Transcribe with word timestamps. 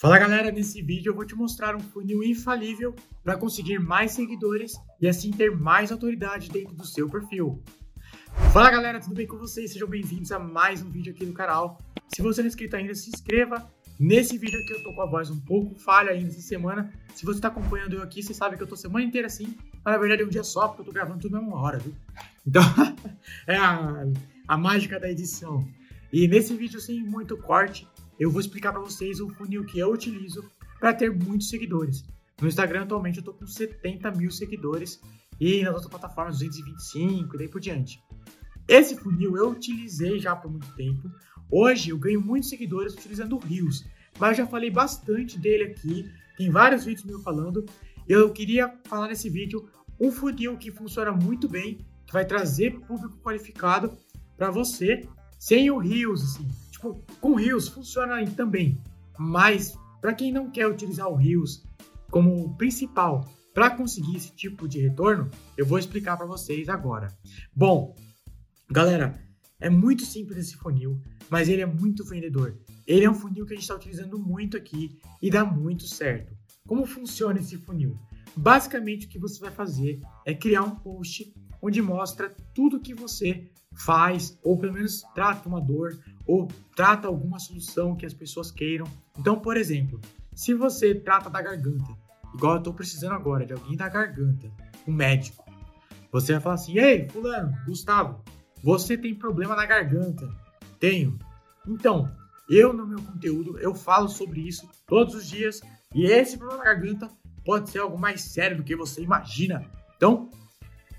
Fala 0.00 0.16
galera, 0.16 0.52
nesse 0.52 0.80
vídeo 0.80 1.10
eu 1.10 1.14
vou 1.16 1.24
te 1.24 1.34
mostrar 1.34 1.74
um 1.74 1.80
funil 1.80 2.22
infalível 2.22 2.94
para 3.24 3.36
conseguir 3.36 3.80
mais 3.80 4.12
seguidores 4.12 4.74
e 5.00 5.08
assim 5.08 5.32
ter 5.32 5.50
mais 5.50 5.90
autoridade 5.90 6.48
dentro 6.50 6.72
do 6.72 6.86
seu 6.86 7.10
perfil. 7.10 7.60
Fala 8.52 8.70
galera, 8.70 9.00
tudo 9.00 9.16
bem 9.16 9.26
com 9.26 9.36
vocês? 9.36 9.72
Sejam 9.72 9.88
bem-vindos 9.88 10.30
a 10.30 10.38
mais 10.38 10.82
um 10.82 10.88
vídeo 10.88 11.12
aqui 11.12 11.26
no 11.26 11.32
canal. 11.32 11.82
Se 12.14 12.22
você 12.22 12.40
não 12.40 12.46
é 12.46 12.48
inscrito 12.48 12.76
ainda, 12.76 12.94
se 12.94 13.10
inscreva. 13.10 13.68
Nesse 13.98 14.38
vídeo 14.38 14.60
aqui 14.60 14.72
eu 14.72 14.84
tô 14.84 14.94
com 14.94 15.02
a 15.02 15.06
voz 15.06 15.30
um 15.30 15.40
pouco 15.40 15.74
falha 15.74 16.12
ainda 16.12 16.28
essa 16.28 16.42
semana. 16.42 16.92
Se 17.12 17.26
você 17.26 17.40
tá 17.40 17.48
acompanhando 17.48 17.94
eu 17.94 18.02
aqui, 18.04 18.22
você 18.22 18.32
sabe 18.32 18.56
que 18.56 18.62
eu 18.62 18.68
tô 18.68 18.76
semana 18.76 19.04
inteira 19.04 19.26
assim, 19.26 19.52
mas 19.84 19.94
na 19.94 19.98
verdade 19.98 20.22
é 20.22 20.24
um 20.24 20.28
dia 20.28 20.44
só, 20.44 20.68
porque 20.68 20.82
eu 20.82 20.86
tô 20.86 20.92
gravando 20.92 21.18
tudo 21.18 21.32
na 21.32 21.40
mesma 21.40 21.60
hora, 21.60 21.78
viu? 21.80 21.92
Então, 22.46 22.62
é 23.48 23.56
a, 23.56 24.06
a 24.46 24.56
mágica 24.56 25.00
da 25.00 25.10
edição. 25.10 25.68
E 26.12 26.28
nesse 26.28 26.54
vídeo 26.54 26.80
sem 26.80 27.02
muito 27.02 27.36
corte, 27.36 27.88
eu 28.18 28.30
vou 28.30 28.40
explicar 28.40 28.72
para 28.72 28.80
vocês 28.80 29.20
o 29.20 29.28
funil 29.30 29.64
que 29.64 29.78
eu 29.78 29.92
utilizo 29.92 30.44
para 30.80 30.92
ter 30.92 31.10
muitos 31.10 31.48
seguidores. 31.48 32.04
No 32.40 32.48
Instagram, 32.48 32.82
atualmente, 32.82 33.18
eu 33.18 33.24
tô 33.24 33.32
com 33.32 33.46
70 33.46 34.10
mil 34.12 34.30
seguidores 34.30 35.00
e 35.40 35.62
nas 35.62 35.74
outras 35.74 35.90
plataformas, 35.90 36.38
225 36.38 37.34
e 37.34 37.38
daí 37.38 37.48
por 37.48 37.60
diante. 37.60 38.02
Esse 38.66 38.96
funil 38.96 39.36
eu 39.36 39.50
utilizei 39.50 40.18
já 40.18 40.36
por 40.36 40.50
muito 40.50 40.72
tempo. 40.74 41.10
Hoje 41.50 41.90
eu 41.90 41.98
ganho 41.98 42.20
muitos 42.20 42.50
seguidores 42.50 42.94
utilizando 42.94 43.36
o 43.36 43.38
Rios, 43.38 43.84
mas 44.18 44.36
já 44.36 44.46
falei 44.46 44.70
bastante 44.70 45.38
dele 45.38 45.64
aqui. 45.64 46.10
Tem 46.36 46.50
vários 46.50 46.84
vídeos 46.84 47.06
meus 47.06 47.22
falando. 47.22 47.64
Eu 48.06 48.30
queria 48.30 48.72
falar 48.84 49.08
nesse 49.08 49.30
vídeo 49.30 49.68
um 49.98 50.12
funil 50.12 50.56
que 50.56 50.70
funciona 50.70 51.12
muito 51.12 51.48
bem, 51.48 51.86
que 52.06 52.12
vai 52.12 52.24
trazer 52.24 52.78
público 52.80 53.18
qualificado 53.18 53.96
para 54.36 54.50
você, 54.50 55.08
sem 55.38 55.70
o 55.70 55.78
Rios, 55.78 56.22
assim. 56.22 56.48
Tipo, 56.78 57.02
com 57.20 57.34
Rios 57.34 57.66
funciona 57.66 58.24
também, 58.30 58.80
mas 59.18 59.76
para 60.00 60.14
quem 60.14 60.30
não 60.30 60.48
quer 60.48 60.68
utilizar 60.68 61.08
o 61.08 61.16
Rios 61.16 61.64
como 62.08 62.56
principal 62.56 63.28
para 63.52 63.68
conseguir 63.70 64.16
esse 64.16 64.30
tipo 64.30 64.68
de 64.68 64.78
retorno, 64.78 65.28
eu 65.56 65.66
vou 65.66 65.76
explicar 65.76 66.16
para 66.16 66.24
vocês 66.24 66.68
agora. 66.68 67.08
Bom, 67.52 67.96
galera, 68.70 69.20
é 69.58 69.68
muito 69.68 70.06
simples 70.06 70.38
esse 70.38 70.56
funil, 70.56 71.02
mas 71.28 71.48
ele 71.48 71.62
é 71.62 71.66
muito 71.66 72.04
vendedor. 72.04 72.56
Ele 72.86 73.04
é 73.04 73.10
um 73.10 73.14
funil 73.14 73.44
que 73.44 73.54
a 73.54 73.56
gente 73.56 73.64
está 73.64 73.74
utilizando 73.74 74.16
muito 74.16 74.56
aqui 74.56 75.00
e 75.20 75.32
dá 75.32 75.44
muito 75.44 75.84
certo. 75.84 76.32
Como 76.64 76.86
funciona 76.86 77.40
esse 77.40 77.56
funil? 77.56 77.98
Basicamente, 78.36 79.06
o 79.06 79.08
que 79.08 79.18
você 79.18 79.40
vai 79.40 79.50
fazer 79.50 80.00
é 80.24 80.32
criar 80.32 80.62
um 80.62 80.76
post 80.76 81.34
onde 81.60 81.82
mostra 81.82 82.32
tudo 82.54 82.78
que 82.78 82.94
você 82.94 83.50
faz, 83.78 84.38
ou 84.44 84.56
pelo 84.58 84.74
menos 84.74 85.02
trata 85.14 85.48
uma 85.48 85.60
dor, 85.60 85.98
ou 86.28 86.46
trata 86.76 87.08
alguma 87.08 87.38
solução 87.38 87.96
que 87.96 88.04
as 88.04 88.12
pessoas 88.12 88.50
queiram. 88.50 88.86
Então, 89.18 89.40
por 89.40 89.56
exemplo, 89.56 89.98
se 90.34 90.52
você 90.52 90.94
trata 90.94 91.30
da 91.30 91.40
garganta, 91.40 91.96
igual 92.34 92.54
eu 92.54 92.58
estou 92.58 92.74
precisando 92.74 93.14
agora 93.14 93.46
de 93.46 93.54
alguém 93.54 93.76
da 93.76 93.88
garganta, 93.88 94.52
um 94.86 94.92
médico, 94.92 95.42
você 96.12 96.32
vai 96.34 96.40
falar 96.42 96.54
assim: 96.56 96.78
Ei, 96.78 97.08
Fulano, 97.08 97.56
Gustavo, 97.66 98.22
você 98.62 98.96
tem 98.96 99.14
problema 99.14 99.56
na 99.56 99.64
garganta? 99.64 100.28
Tenho. 100.78 101.18
Então, 101.66 102.14
eu 102.48 102.72
no 102.72 102.86
meu 102.86 103.02
conteúdo 103.02 103.58
eu 103.58 103.74
falo 103.74 104.08
sobre 104.08 104.40
isso 104.40 104.68
todos 104.86 105.14
os 105.14 105.28
dias 105.28 105.60
e 105.94 106.04
esse 106.04 106.36
problema 106.36 106.64
na 106.64 106.72
garganta 106.72 107.10
pode 107.44 107.70
ser 107.70 107.78
algo 107.78 107.98
mais 107.98 108.20
sério 108.20 108.58
do 108.58 108.62
que 108.62 108.76
você 108.76 109.02
imagina. 109.02 109.64
Então, 109.96 110.30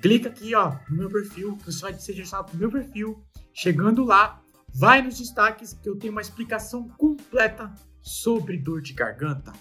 clica 0.00 0.30
aqui 0.30 0.54
ó, 0.54 0.76
no 0.88 0.96
meu 0.96 1.10
perfil, 1.10 1.58
você 1.64 1.80
vai 1.82 1.94
ser 1.94 2.12
direcionado 2.12 2.48
para 2.48 2.56
o 2.56 2.60
meu 2.60 2.70
perfil. 2.70 3.22
Chegando 3.52 4.04
lá, 4.04 4.40
vai 4.74 5.02
nos 5.02 5.18
destaques 5.18 5.72
que 5.72 5.88
eu 5.88 5.96
tenho 5.96 6.12
uma 6.12 6.20
explicação 6.20 6.88
completa 6.88 7.72
sobre 8.00 8.56
dor 8.56 8.80
de 8.80 8.92
garganta. 8.92 9.52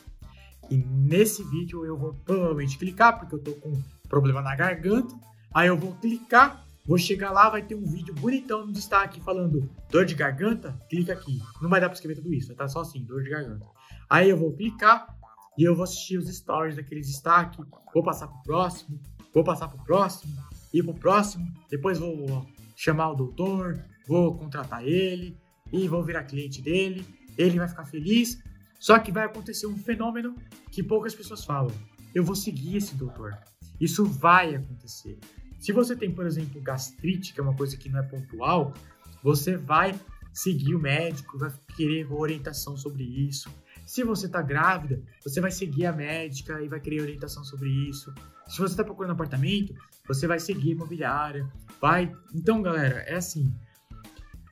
E 0.69 0.77
nesse 0.77 1.43
vídeo 1.43 1.85
eu 1.85 1.97
vou 1.97 2.13
provavelmente 2.25 2.77
clicar, 2.77 3.19
porque 3.19 3.35
eu 3.35 3.39
tô 3.39 3.53
com 3.53 3.81
problema 4.07 4.41
na 4.41 4.55
garganta. 4.55 5.15
Aí 5.53 5.67
eu 5.67 5.77
vou 5.77 5.93
clicar, 5.95 6.63
vou 6.85 6.97
chegar 6.97 7.31
lá, 7.31 7.49
vai 7.49 7.63
ter 7.63 7.75
um 7.75 7.85
vídeo 7.85 8.13
bonitão 8.13 8.65
no 8.65 8.71
destaque 8.71 9.19
falando 9.21 9.69
dor 9.91 10.05
de 10.05 10.13
garganta, 10.13 10.77
clica 10.89 11.13
aqui. 11.13 11.41
Não 11.61 11.69
vai 11.69 11.81
dar 11.81 11.89
para 11.89 11.95
escrever 11.95 12.15
tudo 12.15 12.33
isso, 12.33 12.53
tá 12.53 12.67
só 12.67 12.81
assim, 12.81 13.03
dor 13.03 13.23
de 13.23 13.29
garganta. 13.29 13.65
Aí 14.09 14.29
eu 14.29 14.37
vou 14.37 14.53
clicar 14.53 15.15
e 15.57 15.63
eu 15.63 15.75
vou 15.75 15.83
assistir 15.83 16.17
os 16.17 16.27
stories 16.27 16.75
daqueles 16.75 17.07
destaque, 17.07 17.61
vou 17.93 18.03
passar 18.03 18.27
pro 18.27 18.43
próximo, 18.43 18.99
vou 19.33 19.43
passar 19.43 19.67
pro 19.67 19.83
próximo, 19.83 20.33
ir 20.73 20.83
pro 20.83 20.93
próximo, 20.93 21.51
depois 21.69 21.97
vou 21.97 22.45
chamar 22.75 23.11
o 23.11 23.15
doutor, 23.15 23.83
vou 24.09 24.35
contratar 24.35 24.83
ele 24.83 25.37
e 25.71 25.87
vou 25.87 26.03
virar 26.03 26.23
cliente 26.23 26.63
dele, 26.63 27.05
ele 27.37 27.59
vai 27.59 27.67
ficar 27.67 27.85
feliz. 27.85 28.41
Só 28.79 28.97
que 28.97 29.11
vai 29.11 29.25
acontecer 29.25 29.67
um 29.67 29.77
fenômeno 29.77 30.35
que 30.71 30.81
poucas 30.81 31.13
pessoas 31.13 31.45
falam. 31.45 31.71
Eu 32.15 32.23
vou 32.23 32.35
seguir 32.35 32.77
esse 32.77 32.95
doutor. 32.95 33.37
Isso 33.79 34.03
vai 34.03 34.55
acontecer. 34.55 35.19
Se 35.59 35.71
você 35.71 35.95
tem, 35.95 36.11
por 36.11 36.25
exemplo, 36.25 36.59
gastrite, 36.59 37.33
que 37.33 37.39
é 37.39 37.43
uma 37.43 37.55
coisa 37.55 37.77
que 37.77 37.87
não 37.87 37.99
é 37.99 38.03
pontual, 38.03 38.73
você 39.21 39.55
vai 39.55 39.93
seguir 40.33 40.73
o 40.73 40.79
médico, 40.79 41.37
vai 41.37 41.51
querer 41.75 42.11
orientação 42.11 42.75
sobre 42.75 43.03
isso. 43.03 43.47
Se 43.85 44.03
você 44.03 44.25
está 44.25 44.41
grávida, 44.41 45.01
você 45.23 45.39
vai 45.39 45.51
seguir 45.51 45.85
a 45.85 45.93
médica 45.93 46.61
e 46.61 46.67
vai 46.67 46.79
querer 46.79 47.01
orientação 47.01 47.43
sobre 47.43 47.69
isso. 47.69 48.11
Se 48.47 48.57
você 48.57 48.73
está 48.73 48.83
procurando 48.83 49.11
apartamento, 49.11 49.75
você 50.07 50.25
vai 50.25 50.39
seguir 50.39 50.69
a 50.69 50.73
imobiliária. 50.73 51.47
Vai. 51.79 52.11
Então, 52.33 52.61
galera, 52.61 53.01
é 53.01 53.15
assim. 53.15 53.53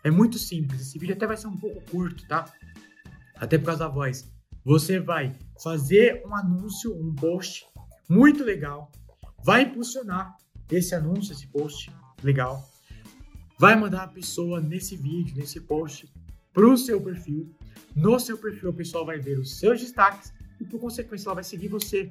É 0.08 0.10
muito 0.10 0.40
simples. 0.40 0.80
Esse 0.80 0.98
vídeo 0.98 1.14
até 1.14 1.28
vai 1.28 1.36
ser 1.36 1.48
um 1.48 1.58
pouco 1.58 1.82
curto, 1.92 2.26
tá? 2.30 2.50
Até 3.36 3.58
por 3.58 3.66
causa 3.66 3.80
da 3.80 3.90
voz. 3.90 4.32
Você 4.64 5.02
vai 5.02 5.36
fazer 5.62 6.24
um 6.26 6.34
anúncio, 6.34 6.96
um 6.96 7.14
post 7.14 7.68
muito 8.08 8.42
legal. 8.42 8.90
Vai 9.44 9.64
impulsionar 9.64 10.38
esse 10.72 10.96
anúncio, 10.96 11.34
esse 11.34 11.46
post 11.48 11.92
legal. 12.24 12.66
Vai 13.60 13.76
mandar 13.76 14.04
a 14.04 14.08
pessoa 14.08 14.62
nesse 14.62 14.96
vídeo, 14.96 15.36
nesse 15.36 15.60
post, 15.60 16.10
para 16.54 16.66
o 16.66 16.78
seu 16.78 17.02
perfil. 17.02 17.54
No 17.94 18.18
seu 18.18 18.38
perfil, 18.38 18.70
o 18.70 18.74
pessoal 18.74 19.06
vai 19.06 19.20
ver 19.20 19.38
os 19.38 19.60
seus 19.60 19.82
destaques 19.82 20.32
e, 20.58 20.64
por 20.64 20.80
consequência, 20.80 21.28
ela 21.28 21.36
vai 21.36 21.44
seguir 21.44 21.68
você. 21.68 22.10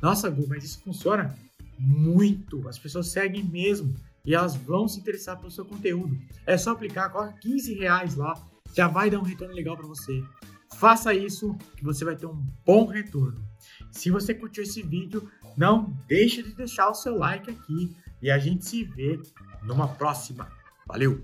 Nossa, 0.00 0.30
Gu, 0.30 0.46
mas 0.48 0.64
isso 0.64 0.80
funciona 0.80 1.34
muito. 1.78 2.66
As 2.66 2.78
pessoas 2.78 3.08
seguem 3.08 3.44
mesmo 3.44 3.94
e 4.24 4.34
elas 4.34 4.56
vão 4.56 4.88
se 4.88 5.00
interessar 5.00 5.38
pelo 5.38 5.50
seu 5.50 5.64
conteúdo. 5.64 6.18
É 6.46 6.56
só 6.56 6.70
aplicar, 6.70 7.10
coloca 7.10 7.32
15 7.40 7.74
reais 7.74 8.14
lá, 8.14 8.34
já 8.74 8.88
vai 8.88 9.10
dar 9.10 9.18
um 9.18 9.24
retorno 9.24 9.54
legal 9.54 9.76
para 9.76 9.86
você. 9.86 10.22
Faça 10.76 11.14
isso 11.14 11.54
que 11.76 11.84
você 11.84 12.04
vai 12.04 12.16
ter 12.16 12.26
um 12.26 12.44
bom 12.64 12.86
retorno. 12.86 13.44
Se 13.92 14.10
você 14.10 14.34
curtiu 14.34 14.62
esse 14.62 14.82
vídeo, 14.82 15.28
não 15.56 15.96
deixe 16.08 16.42
de 16.42 16.54
deixar 16.54 16.88
o 16.90 16.94
seu 16.94 17.16
like 17.16 17.50
aqui 17.50 17.96
e 18.20 18.30
a 18.30 18.38
gente 18.38 18.64
se 18.64 18.84
vê 18.84 19.20
numa 19.62 19.88
próxima. 19.88 20.48
Valeu! 20.86 21.22